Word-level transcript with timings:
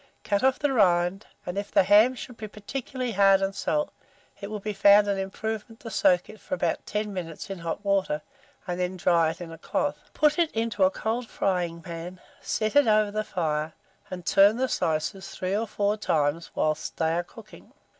Cut 0.23 0.43
off 0.43 0.57
the 0.57 0.73
rind, 0.73 1.27
and 1.45 1.59
if 1.59 1.69
the 1.71 1.83
ham 1.83 2.15
should 2.15 2.35
be 2.35 2.47
particularly 2.47 3.11
hard 3.11 3.39
and 3.43 3.53
salt, 3.53 3.93
it 4.39 4.49
will 4.49 4.59
be 4.59 4.73
found 4.73 5.07
an 5.07 5.19
improvement 5.19 5.81
to 5.81 5.91
soak 5.91 6.27
it 6.27 6.39
for 6.39 6.55
about 6.55 6.83
10 6.87 7.13
minutes 7.13 7.51
in 7.51 7.59
hot 7.59 7.85
water, 7.85 8.23
and 8.65 8.79
then 8.79 8.97
dry 8.97 9.29
it 9.29 9.39
in 9.39 9.51
a 9.51 9.59
cloth. 9.59 9.99
Put 10.11 10.39
it 10.39 10.51
into 10.53 10.81
a 10.85 10.89
cold 10.89 11.27
frying 11.27 11.83
pan, 11.83 12.19
set 12.41 12.75
it 12.75 12.87
over 12.87 13.11
the 13.11 13.23
fire, 13.23 13.73
and 14.09 14.25
turn 14.25 14.57
the 14.57 14.67
slices 14.67 15.29
3 15.35 15.55
or 15.55 15.67
4 15.67 15.97
times 15.97 16.49
whilst 16.55 16.97
they 16.97 17.11
are 17.13 17.23
cooking. 17.23 17.71